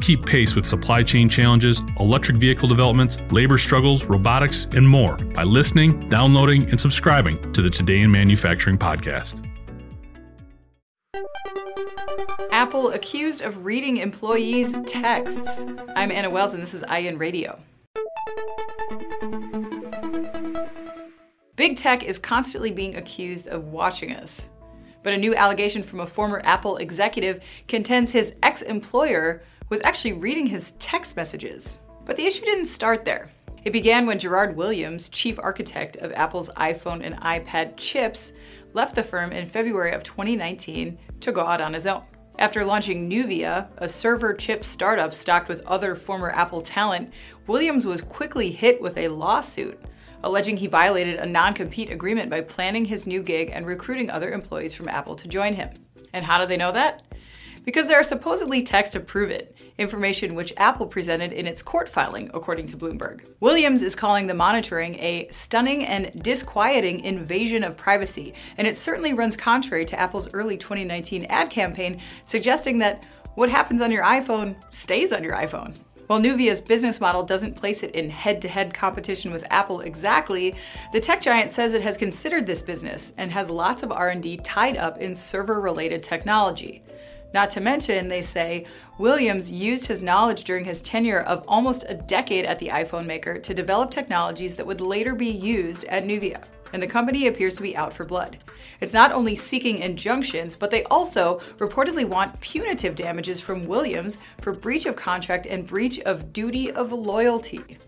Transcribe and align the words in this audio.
Keep 0.00 0.24
pace 0.24 0.56
with 0.56 0.64
supply 0.64 1.02
chain 1.02 1.28
challenges, 1.28 1.82
electric 1.98 2.38
vehicle 2.38 2.68
developments, 2.68 3.18
labor 3.30 3.58
struggles, 3.58 4.06
robotics, 4.06 4.66
and 4.72 4.88
more 4.88 5.16
by 5.16 5.42
listening, 5.42 6.08
downloading, 6.08 6.68
and 6.70 6.80
subscribing 6.80 7.52
to 7.52 7.60
the 7.60 7.68
Today 7.68 8.00
in 8.00 8.10
Manufacturing 8.10 8.78
podcast. 8.78 9.46
Apple 12.50 12.92
accused 12.92 13.42
of 13.42 13.66
reading 13.66 13.98
employees' 13.98 14.74
texts. 14.86 15.66
I'm 15.94 16.10
Anna 16.10 16.30
Wells, 16.30 16.54
and 16.54 16.62
this 16.62 16.72
is 16.72 16.82
IEN 16.84 17.18
Radio. 17.18 17.58
Big 21.56 21.76
tech 21.76 22.04
is 22.04 22.18
constantly 22.18 22.70
being 22.70 22.96
accused 22.96 23.48
of 23.48 23.64
watching 23.64 24.12
us. 24.12 24.48
But 25.02 25.12
a 25.12 25.18
new 25.18 25.34
allegation 25.34 25.82
from 25.82 26.00
a 26.00 26.06
former 26.06 26.40
Apple 26.44 26.78
executive 26.78 27.42
contends 27.68 28.12
his 28.12 28.34
ex 28.42 28.62
employer 28.62 29.42
was 29.70 29.80
actually 29.82 30.12
reading 30.12 30.46
his 30.46 30.72
text 30.72 31.16
messages. 31.16 31.78
But 32.04 32.16
the 32.16 32.26
issue 32.26 32.44
didn't 32.44 32.66
start 32.66 33.04
there. 33.06 33.30
It 33.64 33.72
began 33.72 34.06
when 34.06 34.18
Gerard 34.18 34.56
Williams, 34.56 35.08
chief 35.08 35.38
architect 35.38 35.96
of 35.96 36.12
Apple's 36.12 36.50
iPhone 36.50 37.04
and 37.04 37.16
iPad 37.20 37.76
chips, 37.76 38.34
left 38.74 38.94
the 38.94 39.02
firm 39.02 39.32
in 39.32 39.48
February 39.48 39.92
of 39.92 40.02
2019 40.02 40.98
to 41.20 41.32
go 41.32 41.46
out 41.46 41.62
on 41.62 41.72
his 41.72 41.86
own. 41.86 42.02
After 42.38 42.64
launching 42.64 43.08
Nuvia, 43.08 43.68
a 43.78 43.88
server 43.88 44.34
chip 44.34 44.64
startup 44.64 45.14
stocked 45.14 45.48
with 45.48 45.64
other 45.66 45.94
former 45.94 46.30
Apple 46.30 46.60
talent, 46.60 47.12
Williams 47.46 47.86
was 47.86 48.02
quickly 48.02 48.50
hit 48.50 48.80
with 48.80 48.98
a 48.98 49.08
lawsuit 49.08 49.80
alleging 50.22 50.56
he 50.56 50.66
violated 50.66 51.16
a 51.16 51.26
non 51.26 51.54
compete 51.54 51.90
agreement 51.90 52.30
by 52.30 52.40
planning 52.40 52.84
his 52.84 53.06
new 53.06 53.22
gig 53.22 53.50
and 53.52 53.66
recruiting 53.66 54.10
other 54.10 54.30
employees 54.30 54.74
from 54.74 54.88
Apple 54.88 55.16
to 55.16 55.28
join 55.28 55.54
him. 55.54 55.70
And 56.12 56.24
how 56.24 56.38
do 56.38 56.46
they 56.46 56.56
know 56.56 56.72
that? 56.72 57.02
Because 57.70 57.86
there 57.86 58.00
are 58.00 58.02
supposedly 58.02 58.64
texts 58.64 58.94
to 58.94 58.98
prove 58.98 59.30
it, 59.30 59.54
information 59.78 60.34
which 60.34 60.52
Apple 60.56 60.88
presented 60.88 61.32
in 61.32 61.46
its 61.46 61.62
court 61.62 61.88
filing, 61.88 62.28
according 62.34 62.66
to 62.66 62.76
Bloomberg. 62.76 63.24
Williams 63.38 63.80
is 63.82 63.94
calling 63.94 64.26
the 64.26 64.34
monitoring 64.34 64.96
a 64.96 65.28
stunning 65.30 65.84
and 65.84 66.10
disquieting 66.20 66.98
invasion 66.98 67.62
of 67.62 67.76
privacy, 67.76 68.34
and 68.58 68.66
it 68.66 68.76
certainly 68.76 69.12
runs 69.12 69.36
contrary 69.36 69.84
to 69.84 69.96
Apple's 69.96 70.28
early 70.34 70.56
2019 70.56 71.26
ad 71.26 71.48
campaign 71.48 72.00
suggesting 72.24 72.78
that 72.78 73.06
what 73.36 73.48
happens 73.48 73.80
on 73.80 73.92
your 73.92 74.02
iPhone 74.02 74.56
stays 74.72 75.12
on 75.12 75.22
your 75.22 75.36
iPhone. 75.36 75.76
While 76.08 76.18
Nuvia's 76.18 76.60
business 76.60 77.00
model 77.00 77.22
doesn't 77.22 77.54
place 77.54 77.84
it 77.84 77.92
in 77.92 78.10
head-to-head 78.10 78.74
competition 78.74 79.30
with 79.30 79.46
Apple 79.48 79.82
exactly, 79.82 80.56
the 80.92 80.98
tech 80.98 81.22
giant 81.22 81.52
says 81.52 81.72
it 81.72 81.82
has 81.82 81.96
considered 81.96 82.48
this 82.48 82.62
business 82.62 83.12
and 83.16 83.30
has 83.30 83.48
lots 83.48 83.84
of 83.84 83.92
R&D 83.92 84.38
tied 84.38 84.76
up 84.76 84.98
in 84.98 85.14
server-related 85.14 86.02
technology. 86.02 86.82
Not 87.32 87.50
to 87.50 87.60
mention, 87.60 88.08
they 88.08 88.22
say, 88.22 88.66
Williams 88.98 89.50
used 89.50 89.86
his 89.86 90.00
knowledge 90.00 90.44
during 90.44 90.64
his 90.64 90.82
tenure 90.82 91.20
of 91.20 91.44
almost 91.46 91.84
a 91.88 91.94
decade 91.94 92.44
at 92.44 92.58
the 92.58 92.68
iPhone 92.68 93.06
maker 93.06 93.38
to 93.38 93.54
develop 93.54 93.90
technologies 93.90 94.56
that 94.56 94.66
would 94.66 94.80
later 94.80 95.14
be 95.14 95.30
used 95.30 95.84
at 95.84 96.04
Nuvia. 96.04 96.44
And 96.72 96.82
the 96.82 96.86
company 96.86 97.26
appears 97.26 97.54
to 97.54 97.62
be 97.62 97.76
out 97.76 97.92
for 97.92 98.04
blood. 98.04 98.38
It's 98.80 98.92
not 98.92 99.12
only 99.12 99.36
seeking 99.36 99.78
injunctions, 99.78 100.56
but 100.56 100.70
they 100.70 100.84
also 100.84 101.38
reportedly 101.58 102.04
want 102.04 102.40
punitive 102.40 102.94
damages 102.94 103.40
from 103.40 103.66
Williams 103.66 104.18
for 104.40 104.52
breach 104.52 104.86
of 104.86 104.96
contract 104.96 105.46
and 105.46 105.66
breach 105.66 105.98
of 106.00 106.32
duty 106.32 106.72
of 106.72 106.92
loyalty. 106.92 107.78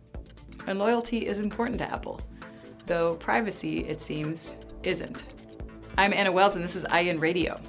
And 0.67 0.79
loyalty 0.79 1.27
is 1.27 1.41
important 1.41 1.79
to 1.79 1.93
Apple, 1.93 2.21
though 2.87 3.17
privacy, 3.17 3.87
it 3.87 4.01
seems, 4.01 4.57
isn't. 4.83 5.25
I'm 5.97 6.13
Anna 6.13 6.31
Wells, 6.31 6.57
and 6.57 6.65
this 6.65 6.77
is 6.77 6.85
IEN 6.85 7.21
Radio. 7.21 7.61